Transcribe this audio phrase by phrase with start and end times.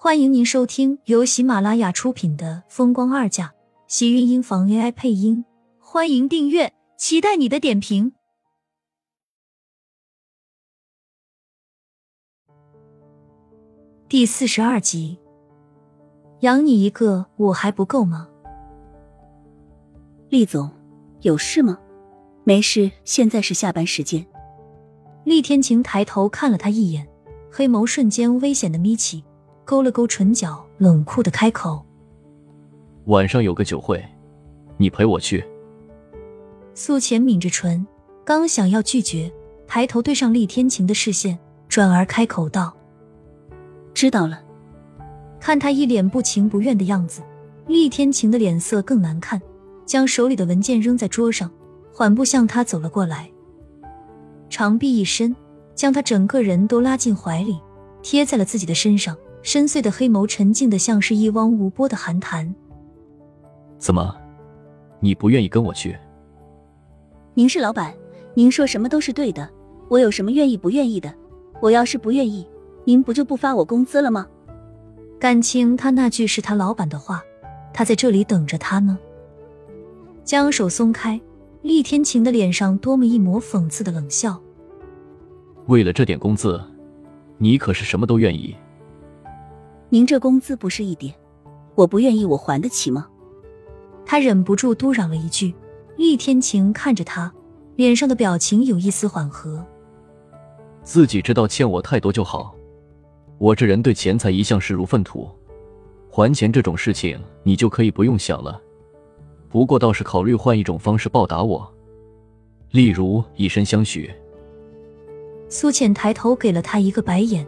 [0.00, 3.46] 欢迎您收听由喜马拉雅出品的《风光二嫁》，
[3.88, 5.44] 喜运音房 AI 配音。
[5.80, 8.12] 欢迎订阅，期待你的点评。
[14.08, 15.18] 第四十二集，
[16.42, 18.28] 养你一个我还不够吗？
[20.28, 20.70] 厉总，
[21.22, 21.76] 有事吗？
[22.44, 24.24] 没事，现在是下班时间。
[25.24, 27.08] 厉天晴抬头看了他一眼，
[27.50, 29.24] 黑眸瞬间危险的眯起。
[29.68, 31.84] 勾了勾唇角，冷酷的开口
[33.04, 34.02] ：“晚上有个酒会，
[34.78, 35.44] 你陪我去。”
[36.72, 37.86] 素浅抿着唇，
[38.24, 39.30] 刚想要拒绝，
[39.66, 42.74] 抬头对上厉天晴的视线，转而开口道
[43.92, 44.40] ：“知道了。”
[45.38, 47.20] 看他一脸不情不愿的样子，
[47.66, 49.38] 厉天晴的脸色更难看，
[49.84, 51.50] 将手里的文件扔在桌上，
[51.92, 53.30] 缓步向他走了过来，
[54.48, 55.36] 长臂一伸，
[55.74, 57.60] 将他整个人都拉进怀里，
[58.00, 59.14] 贴在了自己的身上。
[59.42, 62.54] 深邃的黑眸沉静的像是一汪无波的寒潭。
[63.78, 64.14] 怎么，
[65.00, 65.96] 你不愿意跟我去？
[67.34, 67.94] 您是老板，
[68.34, 69.48] 您说什么都是对的。
[69.88, 71.12] 我有什么愿意不愿意的？
[71.60, 72.46] 我要是不愿意，
[72.84, 74.26] 您不就不发我工资了吗？
[75.18, 77.22] 感情他那句是他老板的话，
[77.72, 78.98] 他在这里等着他呢。
[80.24, 81.18] 将手松开，
[81.62, 84.40] 厉天晴的脸上多么一抹讽刺的冷笑。
[85.66, 86.60] 为了这点工资，
[87.38, 88.54] 你可是什么都愿意。
[89.90, 91.14] 您这工资不是一点，
[91.74, 93.08] 我不愿意，我还得起吗？
[94.04, 95.54] 他忍不住嘟嚷了一句。
[95.96, 97.32] 厉天晴看着他，
[97.74, 99.66] 脸上的表情有一丝缓和。
[100.84, 102.54] 自己知道欠我太多就好，
[103.38, 105.28] 我这人对钱财一向视如粪土，
[106.08, 108.62] 还钱这种事情你就可以不用想了。
[109.48, 111.68] 不过倒是考虑换一种方式报答我，
[112.70, 114.08] 例如以身相许。
[115.48, 117.44] 苏浅抬头给了他一个白眼。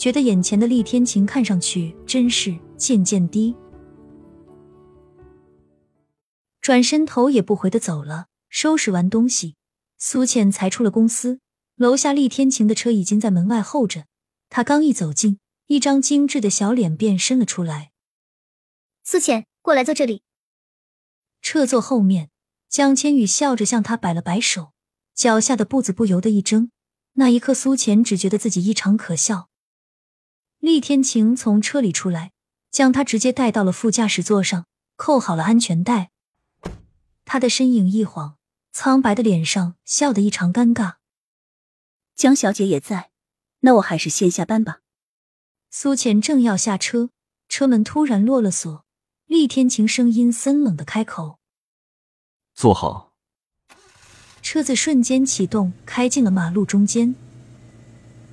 [0.00, 3.54] 觉得眼前的厉天晴看上去真是渐渐低，
[6.62, 8.28] 转身头也不回的走了。
[8.48, 9.56] 收拾完东西，
[9.98, 11.40] 苏倩才出了公司。
[11.76, 14.06] 楼下厉天晴的车已经在门外候着。
[14.48, 17.90] 他刚一走近，一张精致的小脸便伸了出来。
[19.04, 20.22] 苏倩，过来坐这里。
[21.42, 22.30] 车座后面，
[22.70, 24.72] 江千羽笑着向他摆了摆手，
[25.14, 26.70] 脚下的步子不由得一怔。
[27.12, 29.49] 那一刻，苏浅只觉得自己异常可笑。
[30.60, 32.32] 厉天晴从车里出来，
[32.70, 34.66] 将他直接带到了副驾驶座上，
[34.96, 36.10] 扣好了安全带。
[37.24, 38.36] 他的身影一晃，
[38.70, 40.96] 苍白的脸上笑得异常尴尬。
[42.14, 43.10] 江小姐也在，
[43.60, 44.80] 那我还是先下班吧。
[45.70, 47.08] 苏浅正要下车，
[47.48, 48.84] 车门突然落了锁，
[49.26, 51.38] 厉天晴声音森冷的开口
[52.54, 53.14] ：“坐好。”
[54.42, 57.14] 车子瞬间启动，开进了马路中间。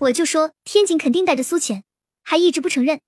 [0.00, 1.84] 我就说天晴肯定带着苏浅。
[2.30, 3.00] 还一直不承认。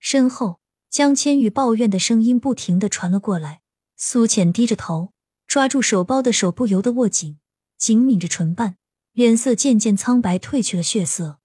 [0.00, 3.60] 身后，江千羽抱怨的声音不停的传了过来。
[3.96, 5.12] 苏浅低着头，
[5.46, 7.38] 抓住手包的手不由得握紧，
[7.78, 8.76] 紧抿着唇瓣，
[9.12, 11.38] 脸色渐渐苍白，褪去了血色。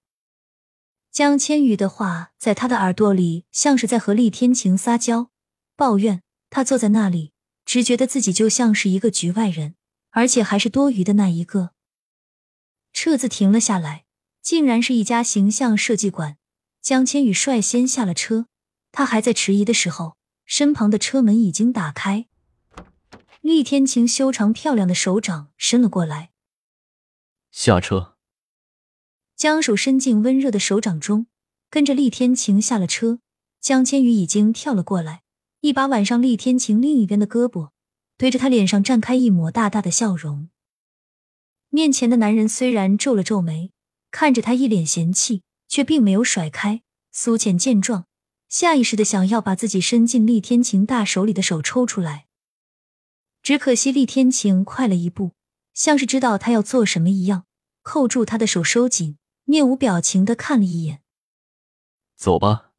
[1.12, 5.30] 江千羽的话在他的耳朵里像是在和厉天晴撒娇
[5.76, 6.24] 抱怨。
[6.50, 7.32] 他坐在那里，
[7.64, 9.76] 只觉得自己就像是一个局外人，
[10.10, 11.70] 而且还是多余的那一个。
[12.92, 14.06] 车子停了下来，
[14.42, 16.38] 竟然是一家形象设计馆。
[16.86, 18.46] 江千羽率先下了车，
[18.92, 22.28] 他还在迟疑的时候，身旁的车门已经打开。
[23.40, 26.30] 厉天晴修长漂亮的手掌伸了过来，
[27.50, 28.14] 下车。
[29.34, 31.26] 将手伸进温热的手掌中，
[31.68, 33.18] 跟着厉天晴下了车。
[33.60, 35.22] 江千羽已经跳了过来，
[35.62, 37.70] 一把挽上厉天晴另一边的胳膊，
[38.16, 40.50] 对着他脸上绽开一抹大大的笑容。
[41.68, 43.72] 面前的男人虽然皱了皱眉，
[44.12, 45.42] 看着他一脸嫌弃。
[45.68, 48.06] 却并没有甩开苏浅，见状，
[48.48, 52.26] 下意识的想要把自己伸进厉天晴大手里的手抽出来，
[53.42, 55.32] 只可惜厉天晴快了一步，
[55.74, 57.44] 像是知道他要做什么一样，
[57.82, 61.02] 扣住他的手收紧，面无表情的看了一眼，
[62.16, 62.72] 走吧。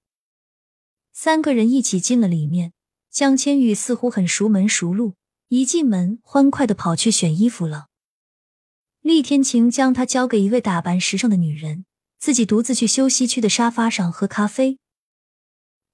[1.12, 2.74] 三个人一起进了里面，
[3.10, 5.16] 江千羽似乎很熟门熟路，
[5.48, 7.88] 一进门欢快的跑去选衣服了。
[9.02, 11.86] 厉天晴将他交给一位打扮时尚的女人。
[12.20, 14.80] 自己独自去休息区的沙发上喝咖啡，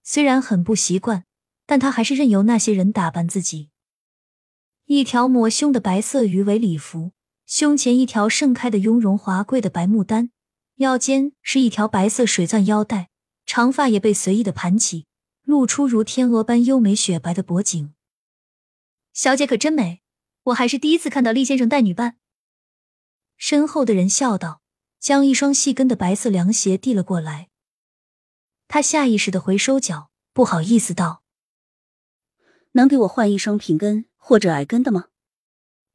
[0.01, 1.25] 虽然很不习惯，
[1.65, 3.69] 但他还是任由那些人打扮自己。
[4.85, 7.11] 一条抹胸的白色鱼尾礼服，
[7.45, 10.31] 胸前一条盛开的雍容华贵的白牡丹，
[10.77, 13.09] 腰间是一条白色水钻腰带，
[13.45, 15.05] 长发也被随意的盘起，
[15.43, 17.93] 露出如天鹅般优美雪白的脖颈。
[19.13, 20.01] 小姐可真美，
[20.45, 22.17] 我还是第一次看到厉先生带女伴。
[23.37, 24.62] 身后的人笑道。
[25.03, 27.49] 将一双细跟的白色凉鞋递了过来，
[28.69, 31.23] 他下意识的回收脚，不好意思道
[32.71, 35.07] ：“能给我换一双平跟或者矮跟的吗？”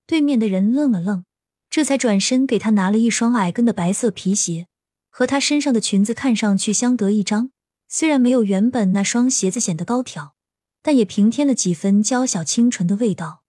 [0.07, 1.25] 对面的人愣了愣，
[1.71, 4.69] 这才转身给他拿了一双矮跟的白色皮鞋，
[5.09, 7.51] 和他身上的裙子看上去相得益彰。
[7.89, 10.35] 虽然没有原本那双鞋子显得高挑，
[10.83, 13.43] 但也平添了几分娇小清纯的味道。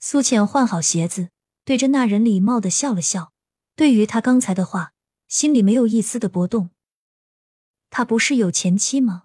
[0.00, 1.28] 苏浅换好鞋子，
[1.64, 3.29] 对着那人礼貌的笑了笑。
[3.80, 4.92] 对于他刚才的话，
[5.26, 6.68] 心里没有一丝的波动。
[7.88, 9.22] 他不是有前妻吗？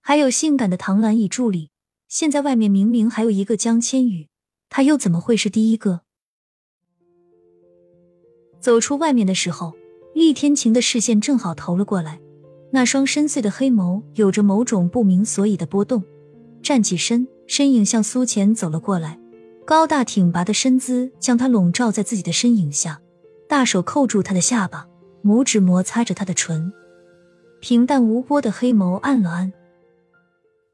[0.00, 1.68] 还有性感的唐兰乙助理，
[2.08, 4.28] 现在外面明明还有一个江千羽，
[4.70, 6.00] 他又怎么会是第一个？
[8.58, 9.74] 走出外面的时候，
[10.14, 12.18] 厉天晴的视线正好投了过来，
[12.72, 16.02] 那双深邃的黑眸有着某种不明所以的波动。
[16.62, 19.20] 站起身，身影向苏浅走了过来，
[19.66, 23.02] 高大挺拔的身姿将他笼罩在自己的身影下，
[23.48, 24.86] 大手扣住他的下巴，
[25.24, 26.72] 拇指摩擦着他的唇。
[27.60, 29.52] 平淡无波的黑眸暗了暗，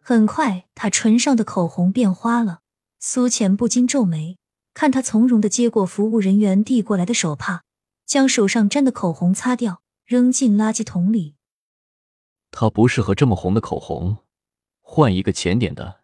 [0.02, 2.60] 很快，他唇上的口红变花了。
[2.98, 4.38] 苏浅不禁皱眉，
[4.74, 7.62] 看他从容的接过服务人员递过来的手帕，
[8.04, 11.36] 将手上沾的口红擦掉，扔进垃圾桶里。
[12.50, 14.18] 他不适合这么红的口红，
[14.80, 16.00] 换一个浅点的。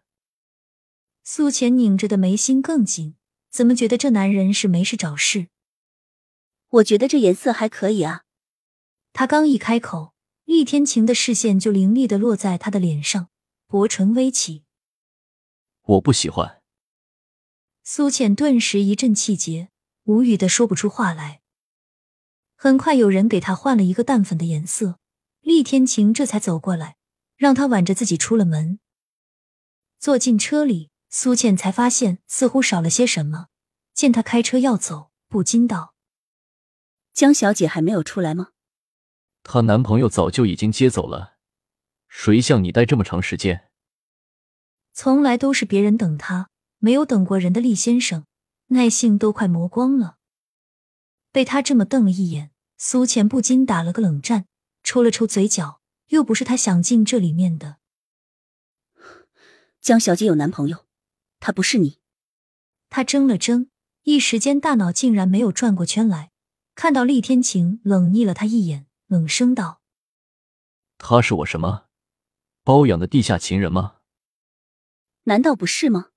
[1.23, 3.15] 苏浅拧着的眉心更紧，
[3.51, 5.47] 怎么觉得这男人是没事找事？
[6.71, 8.23] 我觉得这颜色还可以啊。
[9.13, 10.11] 他刚一开口。
[10.45, 13.29] 厉天晴的视线就凌厉的落在他的脸上，
[13.67, 14.65] 薄唇微起。
[15.83, 16.61] 我不喜欢。
[17.85, 19.69] 苏浅顿时一阵气结，
[20.03, 21.39] 无语的说不出话来。
[22.57, 24.99] 很快有人给他换了一个淡粉的颜色，
[25.39, 26.97] 厉天晴这才走过来，
[27.37, 28.79] 让他挽着自己出了门。
[29.99, 33.47] 坐进车里，苏倩才发现似乎少了些什么。
[33.93, 35.93] 见他开车要走，不禁道
[37.13, 38.49] ：“江小姐还没有出来吗？”
[39.43, 41.37] 她男朋友早就已经接走了，
[42.07, 43.69] 谁像你待这么长时间？
[44.93, 46.49] 从来都是别人等他，
[46.79, 48.25] 没有等过人的厉先生，
[48.67, 50.17] 耐性都快磨光了。
[51.31, 54.47] 被他这么瞪了一眼，苏浅不禁打了个冷战，
[54.83, 57.77] 抽了抽嘴角，又不是他想进这里面的。
[59.79, 60.85] 江小姐有男朋友，
[61.39, 61.99] 他不是你。
[62.89, 63.69] 他怔了怔，
[64.03, 66.30] 一时间大脑竟然没有转过圈来，
[66.75, 68.87] 看到厉天晴冷睨了他一眼。
[69.07, 69.81] 冷声道
[70.97, 71.87] ：“他是我什么
[72.63, 73.95] 包养的地下情人吗？
[75.23, 76.11] 难道不是吗？”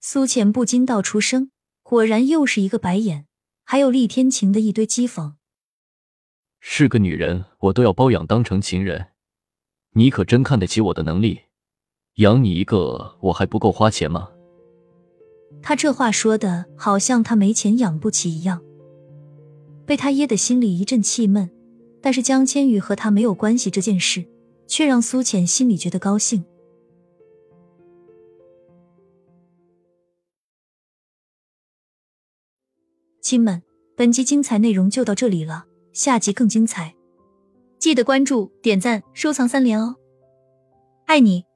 [0.00, 1.50] 苏浅不禁道出声，
[1.82, 3.26] 果然又是一个白眼，
[3.62, 5.34] 还有厉天晴的一堆讥讽。
[6.60, 9.08] 是个女人，我都要包养当成情人，
[9.90, 11.42] 你可真看得起我的能力？
[12.14, 14.30] 养你一个，我还不够花钱吗？
[15.62, 18.64] 他这话说的好像他没钱养不起一样，
[19.88, 21.50] 被他噎得心里一阵气闷。
[22.00, 24.24] 但是江千羽和他没有关系这件事，
[24.68, 26.44] 却让苏浅心里觉得高兴。
[33.20, 33.62] 亲们，
[33.96, 36.94] 本集精彩内容就到这里了，下集更精彩，
[37.78, 39.96] 记得关注、点赞、收藏三连哦！
[41.06, 41.47] 爱你。